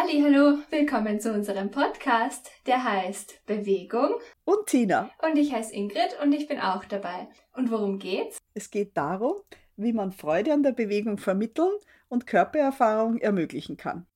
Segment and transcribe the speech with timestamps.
[0.00, 4.10] Hallo, willkommen zu unserem Podcast, der heißt Bewegung.
[4.44, 5.10] Und Tina.
[5.20, 7.26] Und ich heiße Ingrid und ich bin auch dabei.
[7.56, 8.38] Und worum geht's?
[8.54, 9.34] Es geht darum,
[9.74, 11.72] wie man Freude an der Bewegung vermitteln
[12.08, 14.06] und Körpererfahrung ermöglichen kann.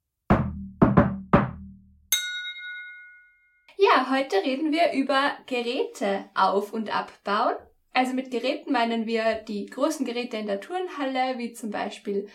[3.77, 7.57] Ja, heute reden wir über Geräte auf- und abbauen.
[7.93, 12.29] Also mit Geräten meinen wir die großen Geräte in der Turnhalle, wie zum Beispiel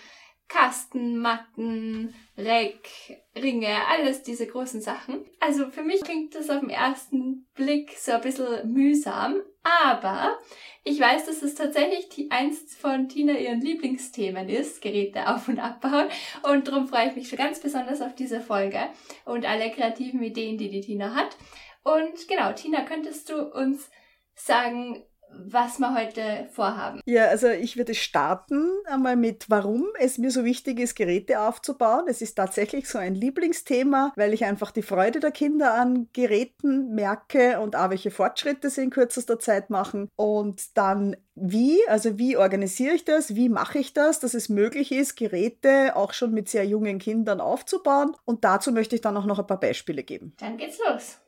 [0.47, 2.89] Kasten, Matten, Reck,
[3.35, 5.25] Ringe, alles diese großen Sachen.
[5.39, 9.41] Also für mich klingt das auf den ersten Blick so ein bisschen mühsam,
[9.85, 10.37] aber
[10.83, 16.07] ich weiß, dass es tatsächlich eins von Tina ihren Lieblingsthemen ist, Geräte auf- und abbauen.
[16.49, 18.79] Und darum freue ich mich schon ganz besonders auf diese Folge
[19.25, 21.35] und alle kreativen Ideen, die die Tina hat.
[21.83, 23.89] Und genau, Tina, könntest du uns
[24.33, 27.01] sagen, was wir heute vorhaben.
[27.05, 32.05] Ja, also ich würde starten einmal mit, warum es mir so wichtig ist, Geräte aufzubauen.
[32.07, 36.93] Es ist tatsächlich so ein Lieblingsthema, weil ich einfach die Freude der Kinder an Geräten
[36.93, 40.09] merke und auch welche Fortschritte sie in kürzester Zeit machen.
[40.15, 44.91] Und dann wie, also wie organisiere ich das, wie mache ich das, dass es möglich
[44.91, 48.15] ist, Geräte auch schon mit sehr jungen Kindern aufzubauen.
[48.25, 50.33] Und dazu möchte ich dann auch noch ein paar Beispiele geben.
[50.39, 51.19] Dann geht's los.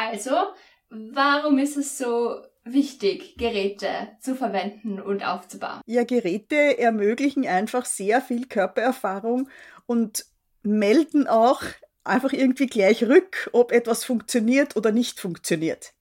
[0.00, 0.30] Also,
[0.88, 5.82] warum ist es so wichtig, Geräte zu verwenden und aufzubauen?
[5.84, 9.50] Ja, Geräte ermöglichen einfach sehr viel Körpererfahrung
[9.84, 10.24] und
[10.62, 11.62] melden auch
[12.02, 15.92] einfach irgendwie gleich rück, ob etwas funktioniert oder nicht funktioniert.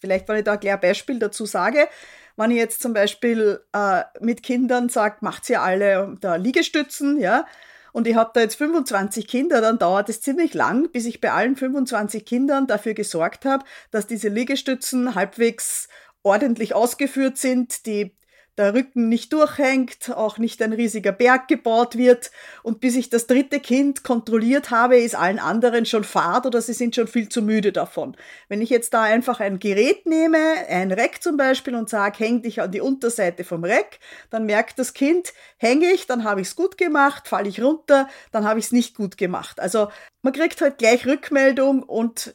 [0.00, 1.88] Vielleicht, wenn ich da gleich ein Beispiel dazu sage,
[2.36, 7.44] wenn ich jetzt zum Beispiel äh, mit Kindern sage, macht ihr alle da Liegestützen, ja,
[7.92, 11.32] und ich habe da jetzt 25 Kinder, dann dauert es ziemlich lang, bis ich bei
[11.32, 15.88] allen 25 Kindern dafür gesorgt habe, dass diese Liegestützen halbwegs
[16.22, 18.16] ordentlich ausgeführt sind, die
[18.58, 22.30] der Rücken nicht durchhängt, auch nicht ein riesiger Berg gebaut wird.
[22.62, 26.74] Und bis ich das dritte Kind kontrolliert habe, ist allen anderen schon Fahrt oder sie
[26.74, 28.16] sind schon viel zu müde davon.
[28.48, 30.38] Wenn ich jetzt da einfach ein Gerät nehme,
[30.68, 33.98] ein Reck zum Beispiel, und sage, häng dich an die Unterseite vom Reck,
[34.30, 38.08] dann merkt das Kind, hänge ich, dann habe ich es gut gemacht, falle ich runter,
[38.30, 39.60] dann habe ich es nicht gut gemacht.
[39.60, 39.88] Also
[40.22, 42.34] man kriegt halt gleich Rückmeldung und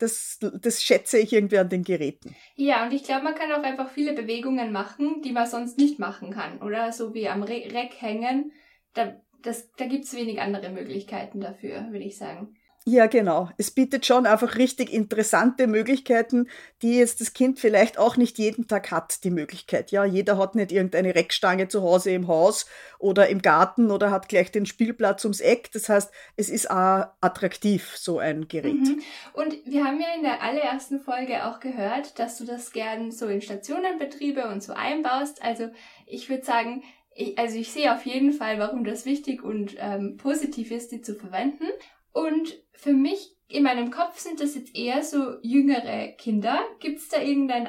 [0.00, 2.34] das, das schätze ich irgendwie an den Geräten.
[2.56, 5.98] Ja, und ich glaube, man kann auch einfach viele Bewegungen machen, die man sonst nicht
[5.98, 6.92] machen kann, oder?
[6.92, 8.52] So wie am Reck hängen.
[8.94, 12.54] Da, da gibt es wenig andere Möglichkeiten dafür, würde ich sagen.
[12.86, 13.50] Ja, genau.
[13.58, 16.48] Es bietet schon einfach richtig interessante Möglichkeiten,
[16.80, 19.90] die jetzt das Kind vielleicht auch nicht jeden Tag hat, die Möglichkeit.
[19.90, 22.64] Ja, jeder hat nicht irgendeine Reckstange zu Hause im Haus
[22.98, 25.70] oder im Garten oder hat gleich den Spielplatz ums Eck.
[25.72, 28.72] Das heißt, es ist auch attraktiv, so ein Gerät.
[28.72, 29.02] Mhm.
[29.34, 33.26] Und wir haben ja in der allerersten Folge auch gehört, dass du das gern so
[33.26, 35.42] in Stationenbetriebe und so einbaust.
[35.42, 35.68] Also
[36.06, 36.82] ich würde sagen,
[37.14, 41.02] ich, also ich sehe auf jeden Fall, warum das wichtig und ähm, positiv ist, die
[41.02, 41.66] zu verwenden.
[42.12, 46.60] Und für mich, in meinem Kopf sind das jetzt eher so jüngere Kinder.
[46.78, 47.68] Gibt es da irgendein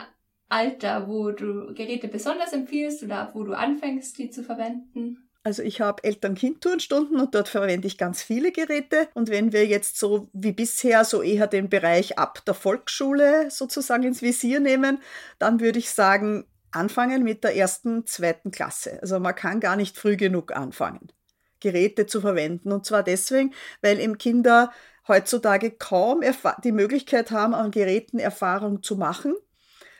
[0.49, 5.29] Alter, wo du Geräte besonders empfiehlst oder wo du anfängst, die zu verwenden?
[5.43, 9.07] Also ich habe Eltern-Kind-Turnstunden und dort verwende ich ganz viele Geräte.
[9.15, 14.03] Und wenn wir jetzt so wie bisher so eher den Bereich ab der Volksschule sozusagen
[14.03, 14.99] ins Visier nehmen,
[15.39, 18.99] dann würde ich sagen, anfangen mit der ersten, zweiten Klasse.
[19.01, 21.11] Also man kann gar nicht früh genug anfangen.
[21.61, 22.71] Geräte zu verwenden.
[22.73, 24.73] Und zwar deswegen, weil eben Kinder
[25.07, 26.21] heutzutage kaum
[26.63, 29.35] die Möglichkeit haben, an Geräten Erfahrung zu machen.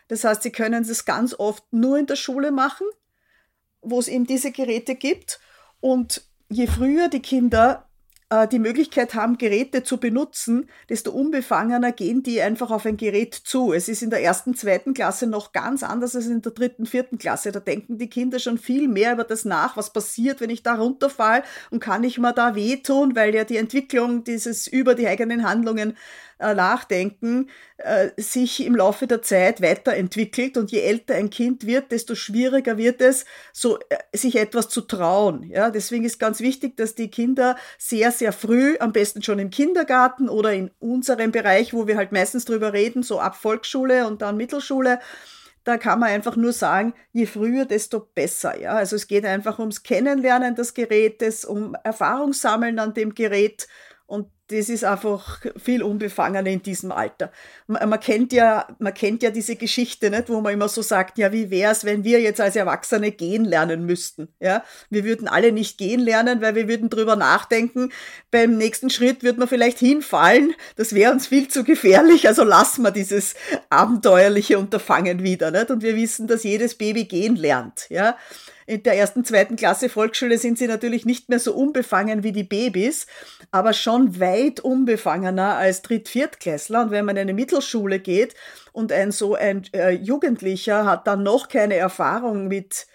[0.09, 2.85] Das heißt, sie können es ganz oft nur in der Schule machen,
[3.81, 5.39] wo es eben diese Geräte gibt.
[5.79, 7.89] Und je früher die Kinder
[8.49, 13.73] die Möglichkeit haben, Geräte zu benutzen, desto unbefangener gehen die einfach auf ein Gerät zu.
[13.73, 17.17] Es ist in der ersten, zweiten Klasse noch ganz anders als in der dritten, vierten
[17.17, 17.51] Klasse.
[17.51, 20.75] Da denken die Kinder schon viel mehr über das nach, was passiert, wenn ich da
[20.75, 25.43] runterfall und kann ich mir da wehtun, weil ja die Entwicklung dieses über die eigenen
[25.43, 25.95] Handlungen äh,
[26.41, 32.15] nachdenken, äh, sich im Laufe der Zeit weiterentwickelt und je älter ein Kind wird, desto
[32.15, 35.43] schwieriger wird es, so äh, sich etwas zu trauen.
[35.43, 39.49] Ja, deswegen ist ganz wichtig, dass die Kinder sehr, sehr früh, am besten schon im
[39.49, 44.21] Kindergarten oder in unserem Bereich, wo wir halt meistens drüber reden, so ab Volksschule und
[44.21, 44.99] dann Mittelschule,
[45.63, 48.59] da kann man einfach nur sagen, je früher, desto besser.
[48.59, 48.73] Ja?
[48.73, 53.67] Also es geht einfach ums Kennenlernen des Gerätes, um Erfahrungssammeln an dem Gerät
[54.11, 57.31] und das ist einfach viel unbefangener in diesem Alter.
[57.67, 61.17] Man, man, kennt ja, man kennt ja diese Geschichte, nicht, wo man immer so sagt,
[61.17, 64.27] ja, wie wäre es, wenn wir jetzt als Erwachsene gehen lernen müssten?
[64.41, 67.93] Ja, wir würden alle nicht gehen lernen, weil wir würden drüber nachdenken.
[68.31, 70.55] Beim nächsten Schritt würde man vielleicht hinfallen.
[70.75, 72.27] Das wäre uns viel zu gefährlich.
[72.27, 73.35] Also lassen wir dieses
[73.69, 75.71] abenteuerliche Unterfangen wieder, nicht?
[75.71, 77.85] Und wir wissen, dass jedes Baby gehen lernt.
[77.89, 78.17] Ja,
[78.71, 82.45] In der ersten, zweiten Klasse Volksschule sind sie natürlich nicht mehr so unbefangen wie die
[82.45, 83.05] Babys,
[83.51, 86.83] aber schon weit unbefangener als Dritt-, Viertklässler.
[86.83, 88.33] Und wenn man in eine Mittelschule geht
[88.71, 92.87] und ein so ein äh, Jugendlicher hat dann noch keine Erfahrung mit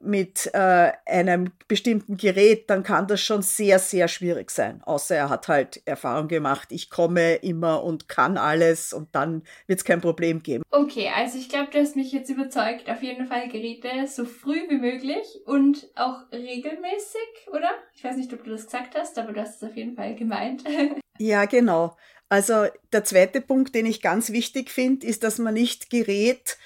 [0.00, 4.82] mit äh, einem bestimmten Gerät, dann kann das schon sehr, sehr schwierig sein.
[4.84, 9.80] Außer er hat halt Erfahrung gemacht, ich komme immer und kann alles und dann wird
[9.80, 10.62] es kein Problem geben.
[10.70, 14.68] Okay, also ich glaube, du hast mich jetzt überzeugt, auf jeden Fall Geräte so früh
[14.68, 17.70] wie möglich und auch regelmäßig, oder?
[17.94, 20.14] Ich weiß nicht, ob du das gesagt hast, aber du hast es auf jeden Fall
[20.14, 20.64] gemeint.
[21.18, 21.96] ja, genau.
[22.30, 26.56] Also der zweite Punkt, den ich ganz wichtig finde, ist, dass man nicht Gerät,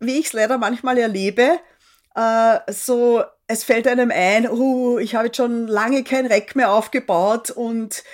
[0.00, 1.58] wie ich es leider manchmal erlebe,
[2.14, 6.70] äh, so, es fällt einem ein, uh, ich habe jetzt schon lange kein Reck mehr
[6.70, 8.04] aufgebaut und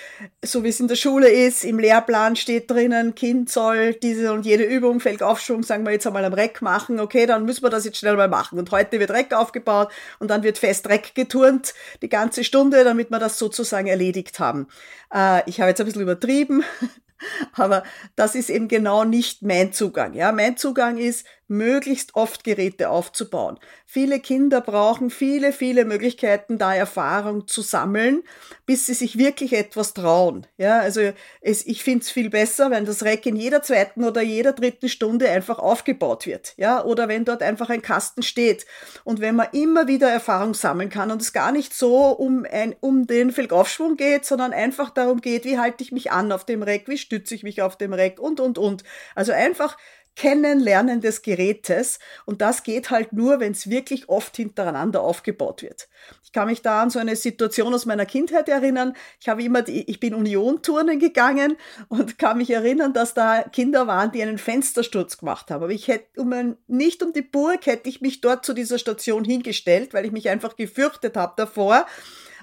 [0.41, 4.45] so wie es in der Schule ist, im Lehrplan steht drinnen, Kind soll diese und
[4.45, 7.83] jede Übung, Felgaufschwung, sagen wir jetzt einmal am Reck machen, okay, dann müssen wir das
[7.83, 8.57] jetzt schnell mal machen.
[8.57, 13.11] Und heute wird Reck aufgebaut und dann wird fest Reck geturnt, die ganze Stunde, damit
[13.11, 14.67] wir das sozusagen erledigt haben.
[15.13, 16.63] Äh, ich habe jetzt ein bisschen übertrieben,
[17.53, 17.83] aber
[18.15, 20.13] das ist eben genau nicht mein Zugang.
[20.13, 23.59] Ja, mein Zugang ist, möglichst oft Geräte aufzubauen.
[23.85, 28.23] Viele Kinder brauchen viele, viele Möglichkeiten, da Erfahrung zu sammeln,
[28.65, 30.47] bis sie sich wirklich etwas trauen.
[30.57, 31.11] Ja, also
[31.41, 34.89] es, ich finde es viel besser, wenn das Rack in jeder zweiten oder jeder dritten
[34.89, 36.55] Stunde einfach aufgebaut wird.
[36.57, 38.65] Ja, oder wenn dort einfach ein Kasten steht.
[39.03, 42.75] Und wenn man immer wieder Erfahrung sammeln kann und es gar nicht so um, ein,
[42.79, 46.63] um den Felgaufschwung geht, sondern einfach darum geht, wie halte ich mich an auf dem
[46.63, 48.83] Rack, wie stütze ich mich auf dem Rack und, und, und.
[49.13, 49.77] Also einfach
[50.15, 51.99] Kennenlernen des Gerätes.
[52.25, 55.87] Und das geht halt nur, wenn es wirklich oft hintereinander aufgebaut wird.
[56.23, 58.93] Ich kann mich da an so eine Situation aus meiner Kindheit erinnern.
[59.19, 61.57] Ich habe immer die, ich bin Union-Turnen gegangen
[61.87, 65.63] und kann mich erinnern, dass da Kinder waren, die einen Fenstersturz gemacht haben.
[65.63, 68.79] Aber ich hätte um ein, nicht um die Burg hätte ich mich dort zu dieser
[68.79, 71.85] Station hingestellt, weil ich mich einfach gefürchtet habe davor,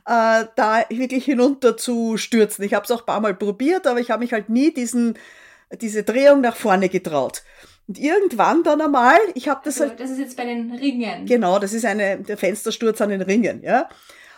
[0.06, 2.64] äh, da wirklich hinunter zu stürzen.
[2.64, 5.18] Ich habe es auch ein paar Mal probiert, aber ich habe mich halt nie diesen
[5.80, 7.42] diese Drehung nach vorne getraut.
[7.88, 10.00] Und irgendwann dann einmal, ich habe das also, halt.
[10.00, 11.26] Das ist jetzt bei den Ringen.
[11.26, 13.88] Genau, das ist eine, der Fenstersturz an den Ringen, ja.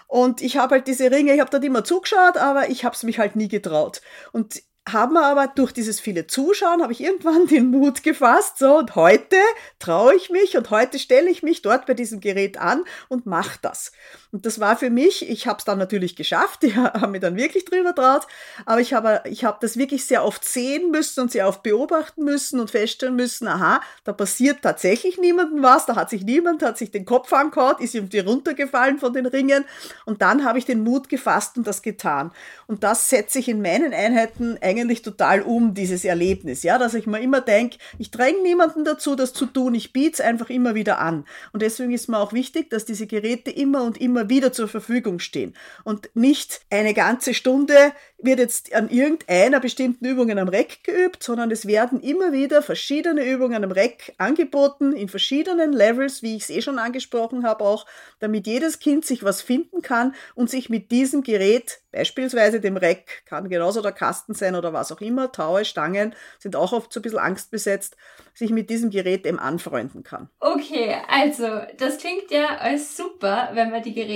[0.07, 3.03] Und ich habe halt diese Ringe, ich habe dort immer zugeschaut, aber ich habe es
[3.03, 4.01] mich halt nie getraut.
[4.33, 8.79] Und haben wir aber durch dieses viele Zuschauen, habe ich irgendwann den Mut gefasst, so
[8.79, 9.37] und heute
[9.79, 13.59] traue ich mich und heute stelle ich mich dort bei diesem Gerät an und mache
[13.63, 13.93] das.
[14.35, 17.37] Und das war für mich, ich habe es dann natürlich geschafft, ich habe mir dann
[17.37, 18.27] wirklich drüber traut,
[18.67, 22.25] aber ich habe ich hab das wirklich sehr oft sehen müssen und sehr oft beobachten
[22.25, 26.79] müssen und feststellen müssen, aha, da passiert tatsächlich niemandem was, da hat sich niemand, hat
[26.79, 29.65] sich den Kopf angehaut, ist irgendwie runtergefallen von den Ringen
[30.05, 32.31] und dann habe ich den Mut gefasst und das getan.
[32.67, 36.95] Und das setze ich in meinen Einheiten eigentlich eigentlich total um, dieses Erlebnis, ja, dass
[36.95, 40.51] ich mir immer denke, ich dränge niemanden dazu, das zu tun, ich biete es einfach
[40.51, 41.25] immer wieder an.
[41.53, 45.19] Und deswegen ist mir auch wichtig, dass diese Geräte immer und immer wieder zur Verfügung
[45.19, 45.55] stehen
[45.85, 47.93] und nicht eine ganze Stunde
[48.25, 53.25] wird jetzt an irgendeiner bestimmten Übung am Reck geübt, sondern es werden immer wieder verschiedene
[53.25, 57.87] Übungen am Reck angeboten, in verschiedenen Levels, wie ich es eh schon angesprochen habe, auch,
[58.21, 63.25] damit jedes Kind sich was finden kann und sich mit diesem Gerät, beispielsweise dem Reck,
[63.27, 67.00] kann genauso der Kasten sein oder was auch immer, Taue, Stangen, sind auch oft so
[67.00, 67.97] ein bisschen angstbesetzt,
[68.32, 70.29] sich mit diesem Gerät eben anfreunden kann.
[70.41, 74.14] Okay, also das klingt ja als super, wenn man die Geräte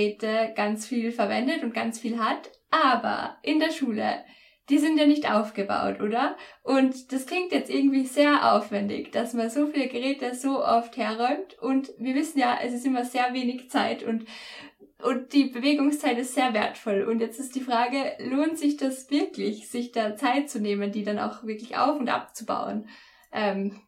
[0.55, 2.51] ganz viel verwendet und ganz viel hat.
[2.71, 4.23] Aber in der Schule,
[4.69, 6.37] die sind ja nicht aufgebaut, oder?
[6.63, 11.57] Und das klingt jetzt irgendwie sehr aufwendig, dass man so viele Geräte so oft herräumt.
[11.59, 14.25] Und wir wissen ja, es ist immer sehr wenig Zeit und,
[15.03, 17.03] und die Bewegungszeit ist sehr wertvoll.
[17.03, 21.03] Und jetzt ist die Frage, lohnt sich das wirklich, sich da Zeit zu nehmen, die
[21.03, 22.87] dann auch wirklich auf und abzubauen?
[23.31, 23.81] Ähm,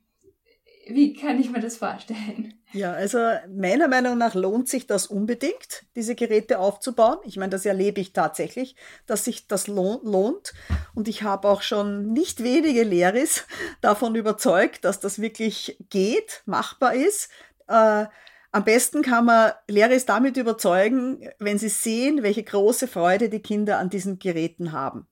[0.93, 2.53] wie kann ich mir das vorstellen?
[2.73, 3.17] Ja, also
[3.49, 7.17] meiner Meinung nach lohnt sich das unbedingt, diese Geräte aufzubauen.
[7.25, 8.75] Ich meine, das erlebe ich tatsächlich,
[9.07, 10.53] dass sich das lohnt.
[10.95, 13.45] Und ich habe auch schon nicht wenige Lehris
[13.81, 17.29] davon überzeugt, dass das wirklich geht, machbar ist.
[17.67, 18.05] Äh,
[18.53, 23.79] am besten kann man Lehris damit überzeugen, wenn sie sehen, welche große Freude die Kinder
[23.79, 25.07] an diesen Geräten haben.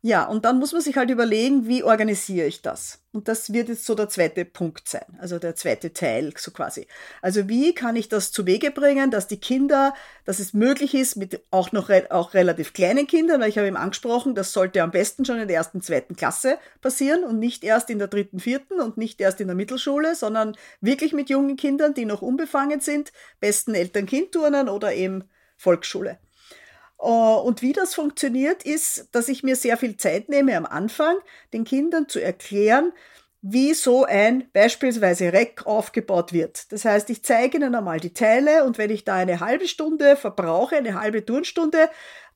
[0.00, 3.00] Ja, und dann muss man sich halt überlegen, wie organisiere ich das?
[3.10, 6.86] Und das wird jetzt so der zweite Punkt sein, also der zweite Teil so quasi.
[7.20, 11.16] Also wie kann ich das zu Wege bringen, dass die Kinder, dass es möglich ist
[11.16, 14.92] mit auch noch auch relativ kleinen Kindern, weil ich habe eben angesprochen, das sollte am
[14.92, 18.80] besten schon in der ersten, zweiten Klasse passieren und nicht erst in der dritten, vierten
[18.80, 23.12] und nicht erst in der Mittelschule, sondern wirklich mit jungen Kindern, die noch unbefangen sind,
[23.40, 25.24] besten Eltern-Kind-Turnen oder eben
[25.56, 26.18] Volksschule.
[27.00, 31.16] Äh, und wie das funktioniert, ist, dass ich mir sehr viel Zeit nehme am Anfang,
[31.52, 32.92] den Kindern zu erklären,
[33.40, 36.72] wie so ein beispielsweise Reck aufgebaut wird.
[36.72, 40.16] Das heißt, ich zeige Ihnen einmal die Teile und wenn ich da eine halbe Stunde
[40.16, 41.88] verbrauche, eine halbe Turnstunde,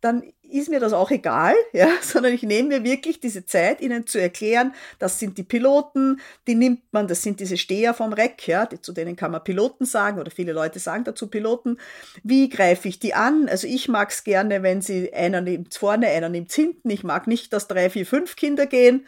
[0.03, 4.07] dann ist mir das auch egal, ja, sondern ich nehme mir wirklich diese Zeit, Ihnen
[4.07, 8.47] zu erklären, das sind die Piloten, die nimmt man, das sind diese Steher vom Reck,
[8.47, 11.79] ja, die, zu denen kann man Piloten sagen oder viele Leute sagen dazu Piloten.
[12.23, 13.49] Wie greife ich die an?
[13.49, 16.91] Also ich mag es gerne, wenn sie einer nimmt vorne, einer nimmt hinten.
[16.91, 19.07] Ich mag nicht, dass drei, vier, fünf Kinder gehen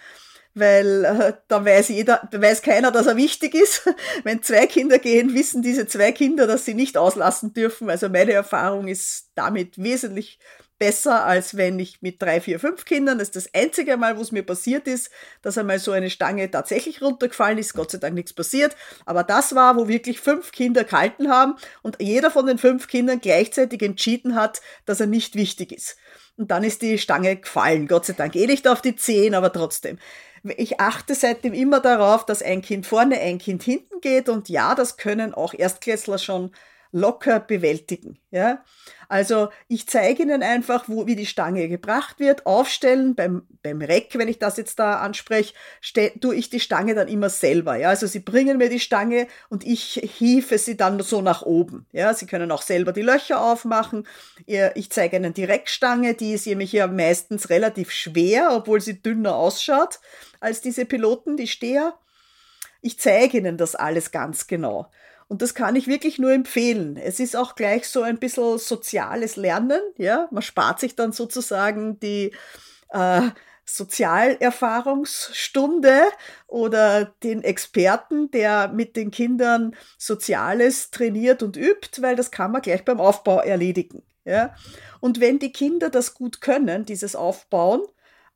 [0.54, 3.88] weil äh, da weiß jeder, weiß keiner, dass er wichtig ist.
[4.22, 7.90] Wenn zwei Kinder gehen, wissen diese zwei Kinder, dass sie nicht auslassen dürfen.
[7.90, 10.38] Also meine Erfahrung ist damit wesentlich
[10.78, 14.22] besser, als wenn ich mit drei, vier, fünf Kindern, das ist das einzige Mal, wo
[14.22, 15.10] es mir passiert ist,
[15.42, 18.76] dass einmal so eine Stange tatsächlich runtergefallen ist, Gott sei Dank nichts passiert,
[19.06, 23.20] aber das war, wo wirklich fünf Kinder gehalten haben und jeder von den fünf Kindern
[23.20, 25.96] gleichzeitig entschieden hat, dass er nicht wichtig ist.
[26.36, 28.34] Und dann ist die Stange gefallen, Gott sei Dank.
[28.34, 29.98] Eh nicht auf die Zehen, aber trotzdem
[30.56, 34.74] ich achte seitdem immer darauf, dass ein Kind vorne, ein Kind hinten geht und ja,
[34.74, 36.50] das können auch Erstklässler schon
[36.94, 38.20] locker bewältigen.
[38.30, 38.62] Ja?
[39.08, 43.16] Also ich zeige Ihnen einfach, wo, wie die Stange gebracht wird, aufstellen.
[43.16, 45.54] Beim, beim Reck, wenn ich das jetzt da anspreche,
[46.20, 47.76] tue ich die Stange dann immer selber.
[47.76, 47.88] Ja?
[47.88, 51.86] Also Sie bringen mir die Stange und ich hiefe sie dann so nach oben.
[51.90, 52.14] Ja?
[52.14, 54.06] Sie können auch selber die Löcher aufmachen.
[54.46, 59.34] Ich zeige Ihnen die Reckstange, die ist nämlich ja meistens relativ schwer, obwohl sie dünner
[59.34, 59.98] ausschaut
[60.38, 61.94] als diese Piloten, die Steher.
[62.82, 64.90] Ich zeige Ihnen das alles ganz genau.
[65.28, 66.96] Und das kann ich wirklich nur empfehlen.
[66.96, 69.80] Es ist auch gleich so ein bisschen soziales Lernen.
[69.96, 72.32] Ja, man spart sich dann sozusagen die
[72.90, 73.30] äh,
[73.64, 76.02] Sozialerfahrungsstunde
[76.46, 82.62] oder den Experten, der mit den Kindern Soziales trainiert und übt, weil das kann man
[82.62, 84.02] gleich beim Aufbau erledigen.
[84.24, 84.54] Ja?
[85.00, 87.82] Und wenn die Kinder das gut können, dieses Aufbauen,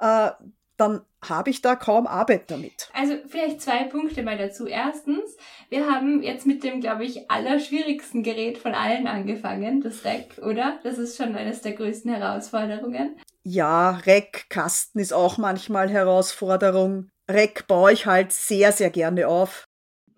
[0.01, 0.31] äh,
[0.79, 2.89] dann habe ich da kaum Arbeit damit.
[2.95, 4.67] Also vielleicht zwei Punkte mal dazu.
[4.67, 5.37] Erstens,
[5.69, 10.79] wir haben jetzt mit dem, glaube ich, allerschwierigsten Gerät von allen angefangen, das Rack, oder?
[10.85, 13.19] Das ist schon eines der größten Herausforderungen.
[13.43, 17.09] Ja, Rack-Kasten ist auch manchmal Herausforderung.
[17.29, 19.65] Rack baue ich halt sehr, sehr gerne auf.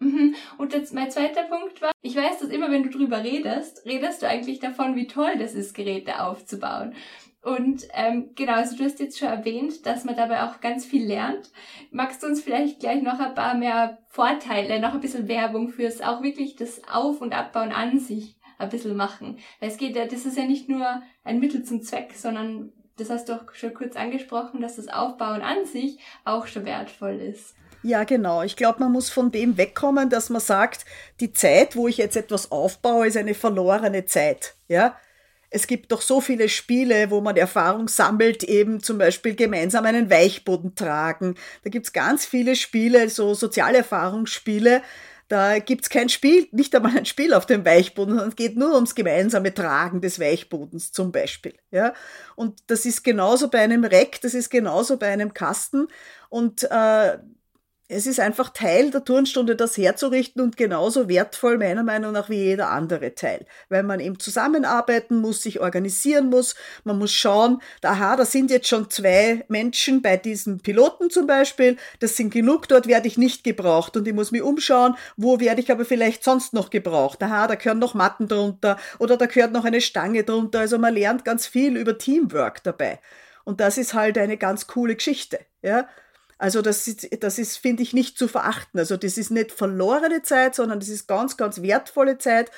[0.00, 0.34] Mhm.
[0.58, 4.22] Und jetzt mein zweiter Punkt war, ich weiß, dass immer wenn du drüber redest, redest
[4.22, 6.94] du eigentlich davon, wie toll das ist, Geräte aufzubauen.
[7.42, 11.06] Und ähm, genau, also du hast jetzt schon erwähnt, dass man dabei auch ganz viel
[11.06, 11.50] lernt.
[11.90, 16.02] Magst du uns vielleicht gleich noch ein paar mehr Vorteile, noch ein bisschen Werbung fürs
[16.02, 19.38] auch wirklich das Auf- und Abbauen an sich ein bisschen machen?
[19.58, 23.08] Weil es geht ja, das ist ja nicht nur ein Mittel zum Zweck, sondern das
[23.08, 27.54] hast du auch schon kurz angesprochen, dass das Aufbauen an sich auch schon wertvoll ist.
[27.82, 28.42] Ja, genau.
[28.42, 30.84] Ich glaube, man muss von dem wegkommen, dass man sagt,
[31.20, 34.54] die Zeit, wo ich jetzt etwas aufbaue, ist eine verlorene Zeit.
[34.68, 34.96] Ja,
[35.50, 40.08] es gibt doch so viele Spiele, wo man Erfahrung sammelt, eben zum Beispiel gemeinsam einen
[40.08, 41.34] Weichboden tragen.
[41.64, 44.82] Da gibt's ganz viele Spiele, so Sozialerfahrungsspiele.
[45.26, 48.74] Da gibt's kein Spiel, nicht einmal ein Spiel auf dem Weichboden, sondern es geht nur
[48.74, 51.54] ums gemeinsame Tragen des Weichbodens zum Beispiel.
[51.70, 51.94] Ja?
[52.34, 55.86] Und das ist genauso bei einem Reck, das ist genauso bei einem Kasten.
[56.30, 57.18] Und äh,
[57.92, 62.36] es ist einfach Teil der Turnstunde, das herzurichten und genauso wertvoll meiner Meinung nach wie
[62.36, 66.54] jeder andere Teil, weil man eben zusammenarbeiten muss, sich organisieren muss,
[66.84, 71.76] man muss schauen, aha, da sind jetzt schon zwei Menschen bei diesem Piloten zum Beispiel,
[71.98, 75.60] das sind genug, dort werde ich nicht gebraucht und ich muss mich umschauen, wo werde
[75.60, 79.50] ich aber vielleicht sonst noch gebraucht, aha, da gehören noch Matten drunter oder da gehört
[79.52, 83.00] noch eine Stange drunter, also man lernt ganz viel über Teamwork dabei.
[83.42, 85.88] Und das ist halt eine ganz coole Geschichte, ja.
[86.40, 88.80] Also das ist, das ist, finde ich, nicht zu verachten.
[88.80, 92.50] Also das ist nicht verlorene Zeit, sondern das ist ganz, ganz wertvolle Zeit.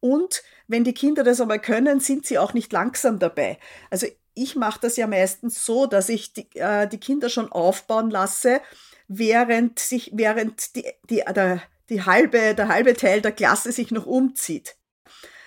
[0.00, 3.58] Und wenn die Kinder das einmal können, sind sie auch nicht langsam dabei.
[3.88, 8.10] Also ich mache das ja meistens so, dass ich die, äh, die Kinder schon aufbauen
[8.10, 8.60] lasse,
[9.08, 14.04] während sich, während die, die, der, die halbe, der halbe Teil der Klasse sich noch
[14.04, 14.76] umzieht.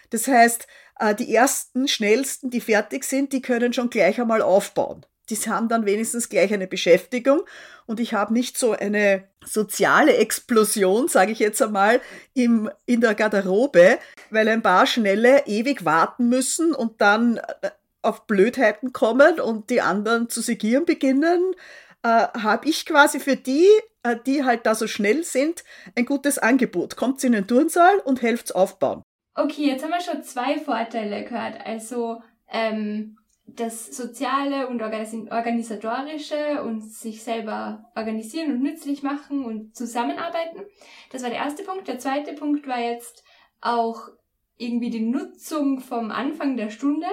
[0.09, 0.65] Das heißt,
[0.99, 5.69] äh, die ersten, schnellsten, die fertig sind, die können schon gleich einmal aufbauen die haben
[5.69, 7.41] dann wenigstens gleich eine Beschäftigung
[7.85, 12.01] und ich habe nicht so eine soziale Explosion, sage ich jetzt einmal,
[12.33, 17.69] im, in der Garderobe, weil ein paar Schnelle ewig warten müssen und dann äh,
[18.01, 21.55] auf Blödheiten kommen und die anderen zu segieren beginnen,
[22.03, 23.67] äh, habe ich quasi für die,
[24.03, 25.63] äh, die halt da so schnell sind,
[25.95, 26.95] ein gutes Angebot.
[26.95, 29.01] Kommt in den Turnsaal und helft's aufbauen.
[29.33, 31.65] Okay, jetzt haben wir schon zwei Vorteile gehört.
[31.65, 33.17] Also ähm,
[33.47, 40.63] das Soziale und Organisatorische und sich selber organisieren und nützlich machen und zusammenarbeiten.
[41.11, 41.87] Das war der erste Punkt.
[41.87, 43.23] Der zweite Punkt war jetzt
[43.61, 44.09] auch
[44.57, 47.07] irgendwie die Nutzung vom Anfang der Stunde.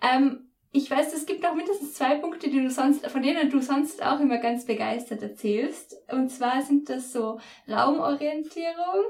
[0.00, 3.60] Ähm, ich weiß, es gibt noch mindestens zwei Punkte, die du sonst, von denen du
[3.60, 5.96] sonst auch immer ganz begeistert erzählst.
[6.10, 7.38] Und zwar sind das so
[7.68, 9.04] Raumorientierung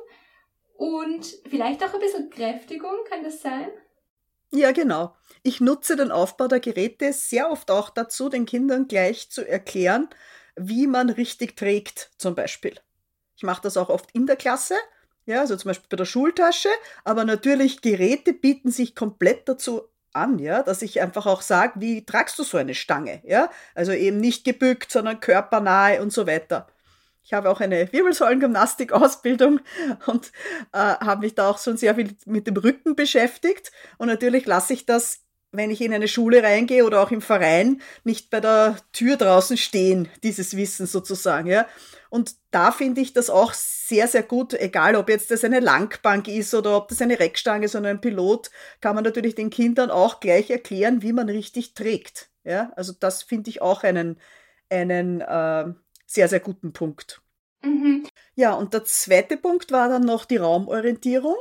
[0.76, 3.68] und vielleicht auch ein bisschen Kräftigung, kann das sein?
[4.54, 5.16] Ja, genau.
[5.42, 10.08] Ich nutze den Aufbau der Geräte sehr oft auch dazu, den Kindern gleich zu erklären,
[10.56, 12.74] wie man richtig trägt, zum Beispiel.
[13.36, 14.76] Ich mache das auch oft in der Klasse,
[15.26, 16.68] ja, also zum Beispiel bei der Schultasche,
[17.04, 19.82] aber natürlich Geräte bieten sich komplett dazu
[20.12, 23.50] an, ja, dass ich einfach auch sage, wie tragst du so eine Stange, ja?
[23.74, 26.68] Also eben nicht gebückt, sondern körpernahe und so weiter.
[27.24, 29.60] Ich habe auch eine Wirbelsäulengymnastik-Ausbildung
[30.06, 30.30] und
[30.72, 33.72] äh, habe mich da auch schon sehr viel mit dem Rücken beschäftigt.
[33.96, 37.80] Und natürlich lasse ich das, wenn ich in eine Schule reingehe oder auch im Verein,
[38.04, 41.66] nicht bei der Tür draußen stehen, dieses Wissen sozusagen, ja.
[42.10, 46.28] Und da finde ich das auch sehr, sehr gut, egal ob jetzt das eine Langbank
[46.28, 48.50] ist oder ob das eine Reckstange ist oder ein Pilot,
[48.80, 52.28] kann man natürlich den Kindern auch gleich erklären, wie man richtig trägt.
[52.44, 54.20] Ja, also das finde ich auch einen,
[54.68, 55.72] einen äh,
[56.14, 57.20] sehr, sehr guten Punkt.
[57.62, 58.06] Mhm.
[58.34, 61.36] Ja, und der zweite Punkt war dann noch die Raumorientierung.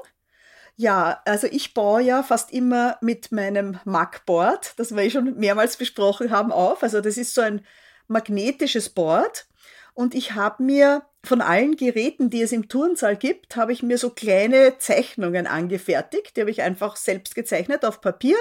[0.75, 5.77] Ja, also ich baue ja fast immer mit meinem Mac-Board, das wir eh schon mehrmals
[5.77, 6.81] besprochen haben, auf.
[6.81, 7.65] Also das ist so ein
[8.07, 9.47] magnetisches Board
[9.93, 13.97] und ich habe mir von allen Geräten, die es im Turnsaal gibt, habe ich mir
[13.97, 16.35] so kleine Zeichnungen angefertigt.
[16.35, 18.37] Die habe ich einfach selbst gezeichnet auf Papier,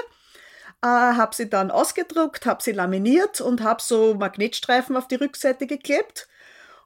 [0.83, 5.65] äh, habe sie dann ausgedruckt, habe sie laminiert und habe so Magnetstreifen auf die Rückseite
[5.65, 6.27] geklebt.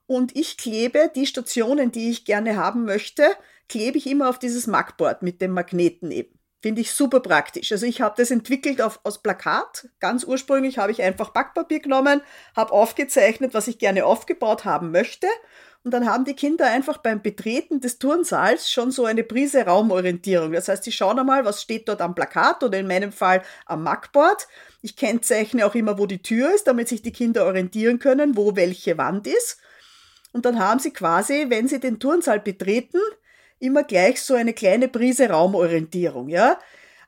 [0.05, 3.25] Und ich klebe die Stationen, die ich gerne haben möchte,
[3.67, 6.37] klebe ich immer auf dieses Magboard mit dem Magneten eben.
[6.61, 7.71] Finde ich super praktisch.
[7.71, 9.89] Also ich habe das entwickelt auf, aus Plakat.
[9.99, 12.21] Ganz ursprünglich habe ich einfach Backpapier genommen,
[12.55, 15.27] habe aufgezeichnet, was ich gerne aufgebaut haben möchte.
[15.83, 20.51] Und dann haben die Kinder einfach beim Betreten des Turnsaals schon so eine Prise Raumorientierung.
[20.51, 23.83] Das heißt, sie schauen einmal, was steht dort am Plakat oder in meinem Fall am
[23.83, 24.47] Mackboard.
[24.81, 28.55] Ich kennzeichne auch immer, wo die Tür ist, damit sich die Kinder orientieren können, wo
[28.55, 29.59] welche Wand ist.
[30.33, 32.99] Und dann haben sie quasi, wenn sie den Turnsaal betreten,
[33.59, 36.59] immer gleich so eine kleine Prise Raumorientierung, ja.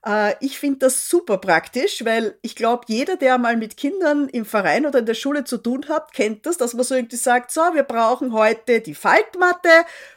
[0.05, 4.45] Äh, ich finde das super praktisch, weil ich glaube, jeder, der mal mit Kindern im
[4.45, 7.51] Verein oder in der Schule zu tun hat, kennt das, dass man so irgendwie sagt,
[7.51, 9.69] so, wir brauchen heute die Faltmatte,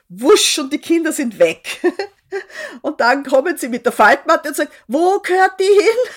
[0.08, 1.80] wusch und die Kinder sind weg.
[2.82, 6.12] und dann kommen sie mit der Faltmatte und sagen, wo gehört die hin?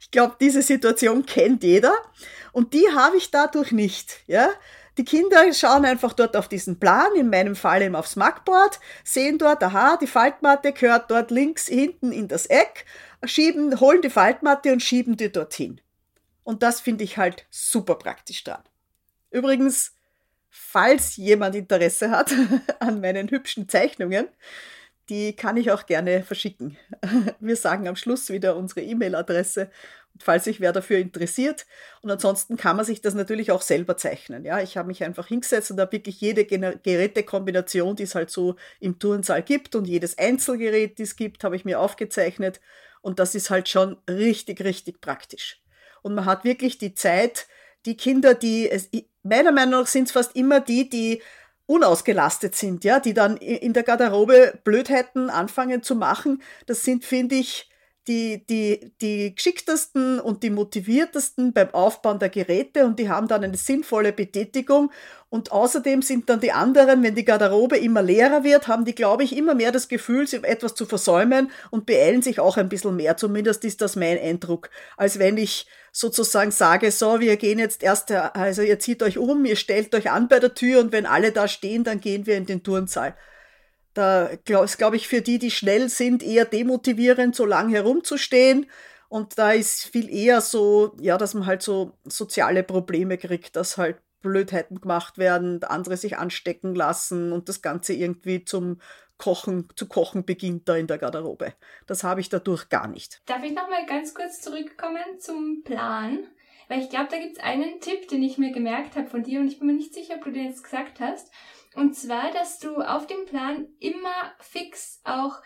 [0.00, 1.94] Ich glaube, diese Situation kennt jeder
[2.52, 4.50] und die habe ich dadurch nicht, ja.
[4.98, 9.38] Die Kinder schauen einfach dort auf diesen Plan, in meinem Fall eben aufs Mackboard, sehen
[9.38, 12.86] dort, aha, die Faltmatte gehört dort links hinten in das Eck,
[13.24, 15.80] schieben, holen die Faltmatte und schieben die dorthin.
[16.44, 18.62] Und das finde ich halt super praktisch dran.
[19.30, 19.94] Übrigens,
[20.48, 22.32] falls jemand Interesse hat
[22.80, 24.28] an meinen hübschen Zeichnungen,
[25.08, 26.76] die kann ich auch gerne verschicken.
[27.40, 29.70] Wir sagen am Schluss wieder unsere E-Mail-Adresse
[30.22, 31.66] falls sich wer dafür interessiert.
[32.02, 34.44] Und ansonsten kann man sich das natürlich auch selber zeichnen.
[34.44, 38.56] Ja, ich habe mich einfach hingesetzt und habe wirklich jede Gerätekombination, die es halt so
[38.80, 42.60] im Turnsaal gibt und jedes Einzelgerät, die es gibt, habe ich mir aufgezeichnet.
[43.02, 45.62] Und das ist halt schon richtig, richtig praktisch.
[46.02, 47.46] Und man hat wirklich die Zeit,
[47.84, 48.90] die Kinder, die es,
[49.22, 51.22] meiner Meinung nach sind es fast immer die, die
[51.66, 56.42] unausgelastet sind, ja, die dann in der Garderobe Blödheiten anfangen zu machen.
[56.66, 57.68] Das sind, finde ich,
[58.08, 63.42] die, die, die geschicktesten und die motiviertesten beim Aufbauen der Geräte und die haben dann
[63.42, 64.92] eine sinnvolle Betätigung.
[65.28, 69.24] Und außerdem sind dann die anderen, wenn die Garderobe immer leerer wird, haben die, glaube
[69.24, 73.16] ich, immer mehr das Gefühl, etwas zu versäumen und beeilen sich auch ein bisschen mehr.
[73.16, 74.70] Zumindest ist das mein Eindruck.
[74.96, 79.44] Als wenn ich sozusagen sage, so, wir gehen jetzt erst, also ihr zieht euch um,
[79.44, 82.36] ihr stellt euch an bei der Tür und wenn alle da stehen, dann gehen wir
[82.36, 83.16] in den Turnsaal.
[83.96, 84.26] Da
[84.62, 88.66] ist, glaube ich, für die, die schnell sind, eher demotivierend, so lang herumzustehen.
[89.08, 93.78] Und da ist viel eher so, ja, dass man halt so soziale Probleme kriegt, dass
[93.78, 98.80] halt Blödheiten gemacht werden, andere sich anstecken lassen und das Ganze irgendwie zum
[99.16, 101.54] Kochen, zu kochen beginnt da in der Garderobe.
[101.86, 103.22] Das habe ich dadurch gar nicht.
[103.24, 106.26] Darf ich nochmal ganz kurz zurückkommen zum Plan?
[106.68, 109.40] Weil ich glaube, da gibt es einen Tipp, den ich mir gemerkt habe von dir
[109.40, 111.30] und ich bin mir nicht sicher, ob du den jetzt gesagt hast.
[111.76, 115.40] Und zwar, dass du auf dem Plan immer fix auch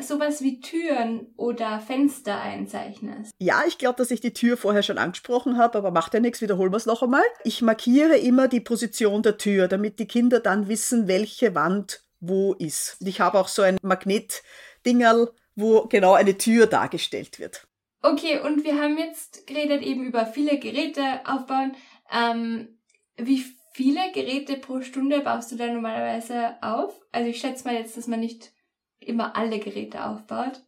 [0.00, 3.32] sowas wie Türen oder Fenster einzeichnest.
[3.38, 6.40] Ja, ich glaube, dass ich die Tür vorher schon angesprochen habe, aber macht ja nichts,
[6.40, 7.24] wiederholen wir es noch einmal.
[7.44, 12.54] Ich markiere immer die Position der Tür, damit die Kinder dann wissen, welche Wand wo
[12.54, 12.96] ist.
[13.00, 17.66] Und ich habe auch so ein Magnetdingerl, wo genau eine Tür dargestellt wird.
[18.02, 21.74] Okay, und wir haben jetzt geredet eben über viele Geräte aufbauen.
[22.12, 22.78] Ähm,
[23.16, 26.98] wie viele Geräte pro Stunde baust du da normalerweise auf?
[27.12, 28.52] Also ich schätze mal jetzt, dass man nicht
[29.00, 30.62] immer alle Geräte aufbaut.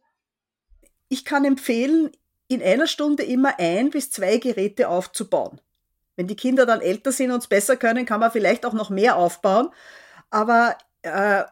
[1.09, 2.11] Ich kann empfehlen,
[2.49, 5.59] in einer Stunde immer ein bis zwei Geräte aufzubauen.
[6.15, 8.89] Wenn die Kinder dann älter sind und es besser können, kann man vielleicht auch noch
[8.89, 9.69] mehr aufbauen.
[10.29, 11.43] Aber äh,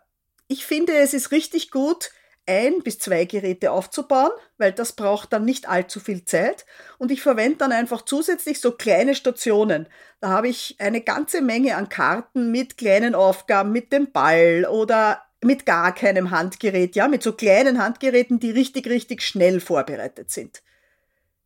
[0.48, 2.12] ich finde, es ist richtig gut,
[2.48, 6.66] ein bis zwei Geräte aufzubauen, weil das braucht dann nicht allzu viel Zeit.
[6.98, 9.88] Und ich verwende dann einfach zusätzlich so kleine Stationen.
[10.20, 15.22] Da habe ich eine ganze Menge an Karten mit kleinen Aufgaben, mit dem Ball oder
[15.42, 20.64] mit gar keinem Handgerät, ja, mit so kleinen Handgeräten, die richtig, richtig schnell vorbereitet sind.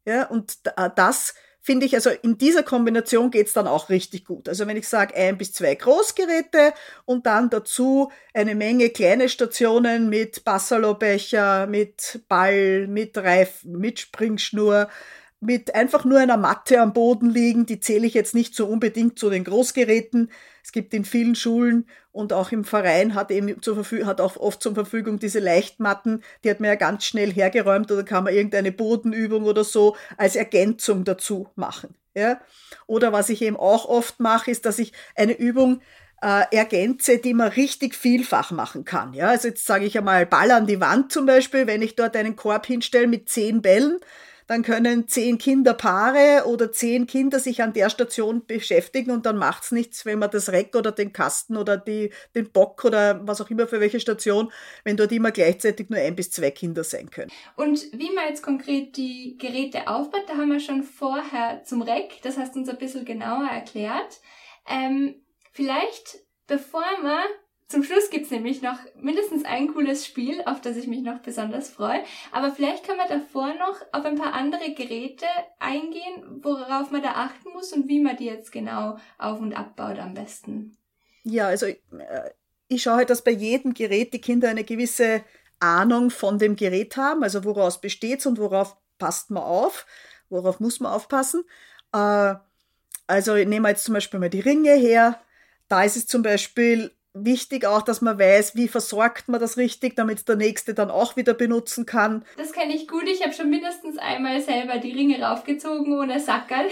[0.05, 0.59] Ja, und
[0.95, 4.47] das finde ich, also in dieser Kombination geht's dann auch richtig gut.
[4.47, 6.73] Also wenn ich sage ein bis zwei Großgeräte
[7.05, 14.89] und dann dazu eine Menge kleine Stationen mit Bassalobecher, mit Ball, mit Reifen, mit Springschnur,
[15.41, 19.17] mit einfach nur einer Matte am Boden liegen, die zähle ich jetzt nicht so unbedingt
[19.17, 20.31] zu den Großgeräten.
[20.63, 24.37] Es gibt in vielen Schulen und auch im Verein hat eben zur Verfügung, hat auch
[24.37, 28.33] oft zur Verfügung diese Leichtmatten, die hat man ja ganz schnell hergeräumt oder kann man
[28.33, 31.95] irgendeine Bodenübung oder so als Ergänzung dazu machen.
[32.15, 32.41] Ja?
[32.87, 35.81] Oder was ich eben auch oft mache, ist, dass ich eine Übung
[36.21, 39.13] äh, ergänze, die man richtig vielfach machen kann.
[39.13, 42.15] Ja, also jetzt sage ich einmal Ball an die Wand zum Beispiel, wenn ich dort
[42.15, 43.99] einen Korb hinstelle mit zehn Bällen,
[44.49, 49.71] dann können zehn Kinderpaare oder zehn Kinder sich an der Station beschäftigen und dann macht's
[49.71, 53.51] nichts, wenn man das Reck oder den Kasten oder die, den Bock oder was auch
[53.51, 54.51] immer für welche Station,
[54.83, 57.31] wenn dort immer gleichzeitig nur ein bis zwei Kinder sein können.
[57.57, 62.19] Und wie man jetzt konkret die Geräte aufbaut, da haben wir schon vorher zum Reck,
[62.23, 64.19] das hast du uns ein bisschen genauer erklärt.
[64.67, 67.21] Ähm, vielleicht, bevor wir
[67.69, 71.69] zum Schluss gibt's nämlich noch mindestens ein cooles Spiel, auf das ich mich noch besonders
[71.69, 72.03] freue.
[72.31, 75.27] Aber vielleicht kann man davor noch auf ein paar andere Geräte
[75.59, 79.99] eingehen, worauf man da achten muss und wie man die jetzt genau auf- und abbaut
[79.99, 80.77] am besten.
[81.23, 81.77] Ja, also äh,
[82.69, 85.23] ich schaue halt, dass bei jedem Gerät die Kinder eine gewisse
[85.59, 89.85] Ahnung von dem Gerät haben, also woraus besteht's und worauf passt man auf,
[90.29, 91.43] worauf muss man aufpassen.
[91.93, 92.33] Äh,
[93.05, 95.21] also nehmen wir jetzt zum Beispiel mal die Ringe her.
[95.67, 96.91] Da ist es zum Beispiel
[97.25, 101.15] wichtig auch, dass man weiß, wie versorgt man das richtig, damit der Nächste dann auch
[101.15, 102.23] wieder benutzen kann.
[102.37, 103.03] Das kenne ich gut.
[103.05, 106.65] Ich habe schon mindestens einmal selber die Ringe raufgezogen ohne Sackerl.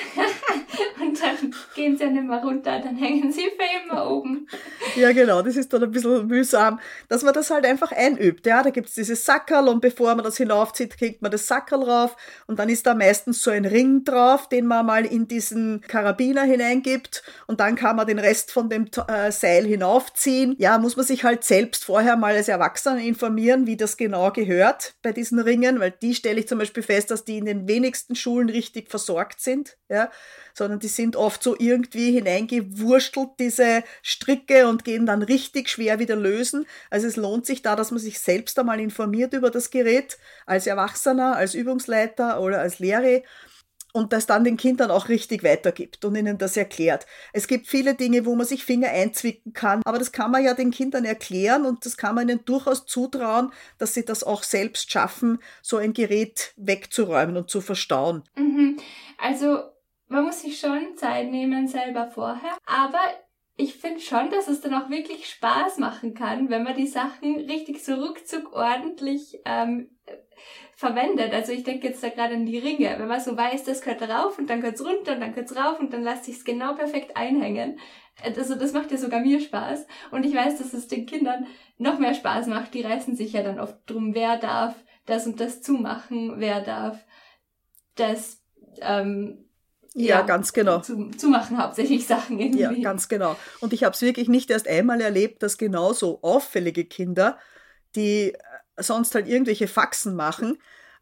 [1.02, 4.48] und dann gehen sie ja nicht mehr runter, dann hängen sie für immer oben.
[4.96, 5.42] Ja, genau.
[5.42, 6.80] Das ist dann ein bisschen mühsam,
[7.10, 8.46] dass man das halt einfach einübt.
[8.46, 12.16] Ja, da gibt's dieses Sackerl und bevor man das hinaufzieht, kriegt man das Sackerl rauf
[12.48, 16.44] und dann ist da meistens so ein Ring drauf, den man mal in diesen Karabiner
[16.44, 20.56] hineingibt und dann kann man den Rest von dem äh, Seil hinaufziehen ziehen.
[20.60, 24.96] Ja, muss man sich halt selbst vorher mal als Erwachsener informieren, wie das genau gehört
[25.02, 28.16] bei diesen Ringen, weil die stelle ich zum Beispiel fest, dass die in den wenigsten
[28.16, 30.12] Schulen richtig versorgt sind, ja,
[30.54, 36.16] sondern die sind oft so irgendwie hineingewurstelt, diese Stricke und gehen dann richtig schwer wieder
[36.16, 36.66] lösen.
[36.90, 40.68] Also es lohnt sich da, dass man sich selbst einmal informiert über das Gerät als
[40.68, 43.22] Erwachsener, als Übungsleiter oder als Lehrer
[43.98, 47.08] und das dann den Kindern auch richtig weitergibt und ihnen das erklärt.
[47.34, 50.54] Es gibt viele Dinge, wo man sich Finger einzwicken kann, aber das kann man ja
[50.54, 54.92] den Kindern erklären und das kann man ihnen durchaus zutrauen, dass sie das auch selbst
[54.92, 58.24] schaffen, so ein Gerät wegzuräumen und zu verstauen.
[58.36, 58.78] Mhm.
[59.18, 59.64] Also
[60.08, 63.00] man muss sich schon Zeit nehmen selber vorher, aber
[63.56, 67.36] ich finde schon, dass es dann auch wirklich Spaß machen kann, wenn man die Sachen
[67.36, 69.90] richtig so ruckzuck ordentlich ähm,
[70.78, 71.34] verwendet.
[71.34, 72.96] Also ich denke jetzt da gerade an die Ringe.
[73.00, 75.80] Wenn man so weiß, das gehört rauf und dann gehört runter und dann gehört rauf
[75.80, 77.80] und dann lässt sich es genau perfekt einhängen.
[78.24, 79.88] Also das macht ja sogar mir Spaß.
[80.12, 81.48] Und ich weiß, dass es den Kindern
[81.80, 82.76] noch mehr Spaß macht.
[82.76, 84.76] Die reißen sich ja dann oft drum, wer darf
[85.08, 87.04] das und das zumachen, wer darf
[87.96, 88.44] das
[88.82, 89.46] ähm,
[89.96, 90.82] ja, ja, ganz genau.
[90.82, 92.62] Zu, zu machen hauptsächlich Sachen irgendwie.
[92.62, 93.36] Ja, ganz genau.
[93.62, 97.40] Und ich habe es wirklich nicht erst einmal erlebt, dass genauso auffällige Kinder,
[97.96, 98.34] die
[98.78, 100.58] sonst halt irgendwelche Faxen machen,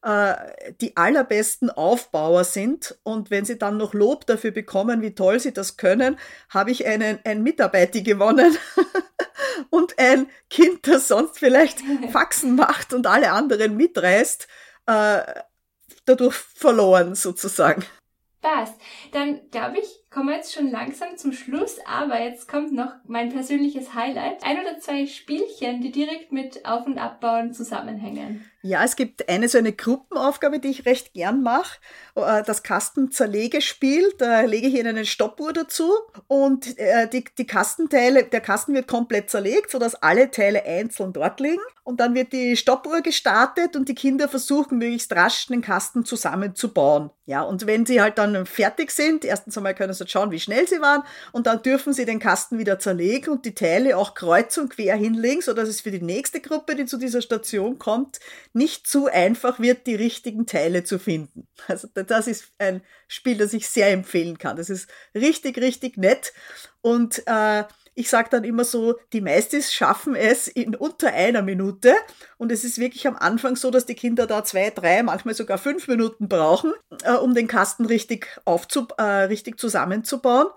[0.05, 0.35] äh,
[0.81, 2.97] die allerbesten Aufbauer sind.
[3.03, 6.17] Und wenn sie dann noch Lob dafür bekommen, wie toll sie das können,
[6.49, 8.55] habe ich einen, ein Mitarbeiter gewonnen
[9.69, 11.79] und ein Kind, das sonst vielleicht
[12.11, 14.47] Faxen macht und alle anderen mitreißt,
[14.85, 15.21] äh,
[16.05, 17.83] dadurch verloren sozusagen.
[18.41, 18.75] Passt.
[19.11, 23.33] Dann glaube ich, kommen wir jetzt schon langsam zum Schluss, aber jetzt kommt noch mein
[23.33, 24.45] persönliches Highlight.
[24.45, 28.49] Ein oder zwei Spielchen, die direkt mit Auf- und Abbauen zusammenhängen.
[28.61, 31.79] Ja, es gibt eine so eine Gruppenaufgabe, die ich recht gern mache.
[32.15, 34.13] Äh, das Kastenzerlegespiel.
[34.17, 35.91] Da lege ich Ihnen eine Stoppuhr dazu
[36.27, 41.41] und äh, die, die Kastenteile, der Kasten wird komplett zerlegt, sodass alle Teile einzeln dort
[41.41, 41.61] liegen.
[41.83, 47.11] Und dann wird die Stoppuhr gestartet und die Kinder versuchen möglichst rasch den Kasten zusammenzubauen.
[47.27, 49.23] Ja, und wenn sie halt dann fertig sind.
[49.25, 52.57] Erstens einmal können sie schauen, wie schnell sie waren und dann dürfen sie den Kasten
[52.57, 56.41] wieder zerlegen und die Teile auch kreuz und quer hinlegen, sodass es für die nächste
[56.41, 58.19] Gruppe, die zu dieser Station kommt,
[58.53, 61.47] nicht zu einfach wird, die richtigen Teile zu finden.
[61.67, 64.57] Also das ist ein Spiel, das ich sehr empfehlen kann.
[64.57, 66.33] Das ist richtig, richtig nett
[66.81, 67.63] und äh,
[67.95, 71.93] ich sage dann immer so, die Meistis schaffen es in unter einer Minute.
[72.37, 75.57] Und es ist wirklich am Anfang so, dass die Kinder da zwei, drei, manchmal sogar
[75.57, 80.47] fünf Minuten brauchen, äh, um den Kasten richtig, aufzu äh, richtig zusammenzubauen.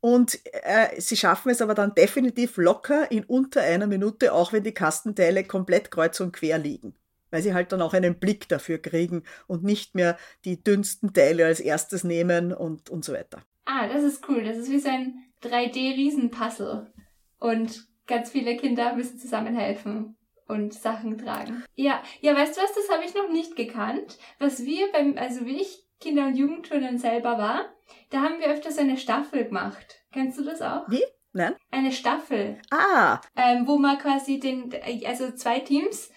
[0.00, 4.62] Und äh, sie schaffen es aber dann definitiv locker in unter einer Minute, auch wenn
[4.62, 6.94] die Kastenteile komplett kreuz und quer liegen.
[7.32, 11.46] Weil sie halt dann auch einen Blick dafür kriegen und nicht mehr die dünnsten Teile
[11.46, 13.42] als erstes nehmen und, und so weiter.
[13.64, 14.44] Ah, das ist cool.
[14.44, 16.92] Das ist wie so ein 3D-Riesenpuzzle.
[17.38, 20.16] Und ganz viele Kinder müssen zusammenhelfen
[20.48, 21.64] und Sachen tragen.
[21.74, 24.18] Ja, ja, weißt du was, das habe ich noch nicht gekannt.
[24.38, 27.64] Was wir beim, also wie ich Kinder- und Jugendturnen selber war,
[28.10, 30.04] da haben wir öfters eine Staffel gemacht.
[30.12, 30.88] Kennst du das auch?
[30.88, 31.02] Wie?
[31.32, 31.54] Nein?
[31.70, 32.58] Eine Staffel.
[32.70, 33.20] Ah.
[33.36, 36.10] Ähm, wo man quasi den, also zwei Teams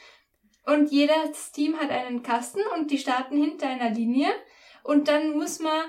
[0.65, 4.30] und jedes Team hat einen Kasten und die starten hinter einer Linie
[4.84, 5.82] und dann muss man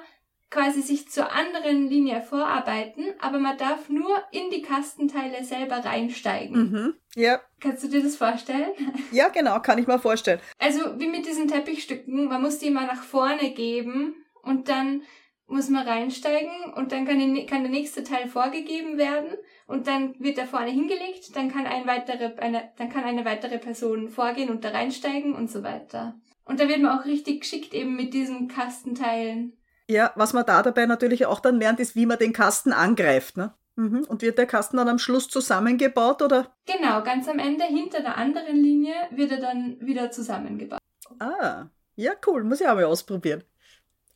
[0.50, 6.70] quasi sich zur anderen Linie vorarbeiten, aber man darf nur in die Kastenteile selber reinsteigen.
[6.70, 6.94] Mhm.
[7.14, 7.40] Ja.
[7.60, 8.70] Kannst du dir das vorstellen?
[9.12, 10.40] Ja, genau, kann ich mir vorstellen.
[10.58, 15.02] Also wie mit diesen Teppichstücken, man muss die immer nach vorne geben und dann
[15.46, 19.36] muss man reinsteigen und dann kann, die, kann der nächste Teil vorgegeben werden
[19.66, 23.58] und dann wird er vorne hingelegt, dann kann ein weitere, eine, dann kann eine weitere
[23.58, 26.14] Person vorgehen und da reinsteigen und so weiter.
[26.44, 29.56] Und da wird man auch richtig geschickt eben mit diesen Kastenteilen.
[29.90, 33.36] Ja, was man da dabei natürlich auch dann lernt, ist, wie man den Kasten angreift.
[33.36, 33.52] Ne?
[33.74, 34.04] Mhm.
[34.04, 36.54] Und wird der Kasten dann am Schluss zusammengebaut, oder?
[36.66, 40.78] Genau, ganz am Ende, hinter der anderen Linie, wird er dann wieder zusammengebaut.
[41.18, 43.42] Ah, ja, cool, muss ich auch mal ausprobieren.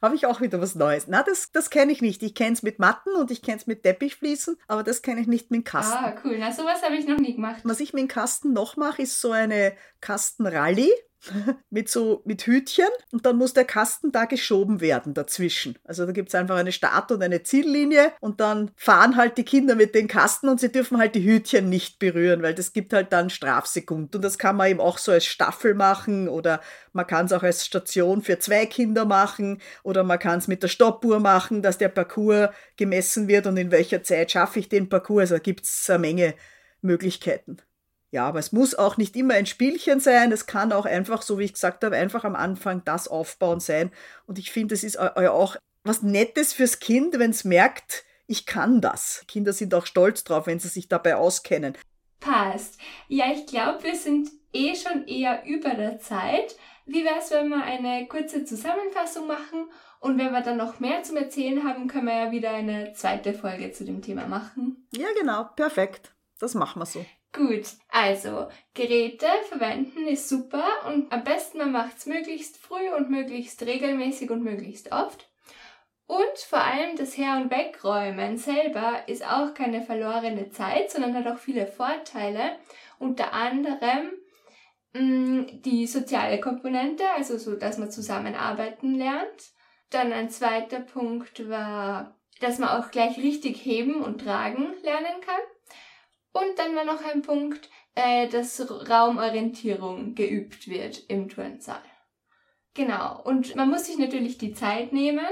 [0.00, 1.08] Habe ich auch wieder was Neues.
[1.08, 2.22] Na, das, das kenne ich nicht.
[2.22, 5.26] Ich kenne es mit Matten und ich kenne es mit Teppichfliesen, aber das kenne ich
[5.26, 6.04] nicht mit Kasten.
[6.04, 6.36] Ah, cool.
[6.38, 7.62] Na, sowas habe ich noch nie gemacht.
[7.64, 10.92] Was ich mit dem Kasten noch mache, ist so eine Kastenrallye.
[11.70, 15.76] mit so mit Hütchen und dann muss der Kasten da geschoben werden dazwischen.
[15.84, 19.44] Also da gibt es einfach eine Start- und eine Ziellinie und dann fahren halt die
[19.44, 22.92] Kinder mit den Kasten und sie dürfen halt die Hütchen nicht berühren, weil das gibt
[22.92, 24.14] halt dann Strafsekund.
[24.14, 26.60] Und das kann man eben auch so als Staffel machen oder
[26.92, 30.62] man kann es auch als Station für zwei Kinder machen oder man kann es mit
[30.62, 34.88] der Stoppuhr machen, dass der Parcours gemessen wird und in welcher Zeit schaffe ich den
[34.88, 35.22] Parcours.
[35.24, 36.34] Also da gibt es eine Menge
[36.82, 37.58] Möglichkeiten.
[38.14, 40.30] Ja, aber es muss auch nicht immer ein Spielchen sein.
[40.30, 43.90] Es kann auch einfach, so wie ich gesagt habe, einfach am Anfang das Aufbauen sein.
[44.28, 48.80] Und ich finde, es ist auch was Nettes fürs Kind, wenn es merkt, ich kann
[48.80, 49.24] das.
[49.26, 51.76] Kinder sind auch stolz drauf, wenn sie sich dabei auskennen.
[52.20, 52.78] Passt.
[53.08, 56.54] Ja, ich glaube, wir sind eh schon eher über der Zeit.
[56.86, 59.66] Wie wäre es, wenn wir eine kurze Zusammenfassung machen?
[59.98, 63.34] Und wenn wir dann noch mehr zum Erzählen haben, können wir ja wieder eine zweite
[63.34, 64.86] Folge zu dem Thema machen.
[64.92, 65.48] Ja, genau.
[65.56, 66.14] Perfekt.
[66.38, 67.04] Das machen wir so.
[67.34, 73.10] Gut, also Geräte verwenden ist super und am besten man macht es möglichst früh und
[73.10, 75.28] möglichst regelmäßig und möglichst oft.
[76.06, 81.26] Und vor allem das Her- und Wegräumen selber ist auch keine verlorene Zeit, sondern hat
[81.26, 82.56] auch viele Vorteile.
[83.00, 84.12] Unter anderem
[84.92, 89.52] mh, mm, die soziale Komponente, also so, dass man zusammenarbeiten lernt.
[89.90, 95.40] Dann ein zweiter Punkt war, dass man auch gleich richtig heben und tragen lernen kann.
[96.34, 101.80] Und dann war noch ein Punkt, äh, dass Raumorientierung geübt wird im Turnsaal.
[102.74, 103.22] Genau.
[103.22, 105.26] Und man muss sich natürlich die Zeit nehmen,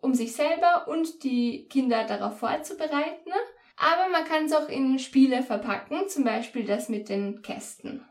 [0.00, 3.30] um sich selber und die Kinder darauf vorzubereiten.
[3.76, 8.04] Aber man kann es auch in Spiele verpacken, zum Beispiel das mit den Kästen.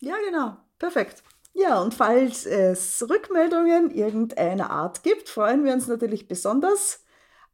[0.00, 0.56] Ja, genau.
[0.78, 1.22] Perfekt.
[1.52, 7.04] Ja, und falls es Rückmeldungen irgendeiner Art gibt, freuen wir uns natürlich besonders.